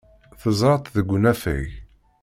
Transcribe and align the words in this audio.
Teẓra-tt 0.41 0.91
deg 0.95 1.07
unafag. 1.15 1.67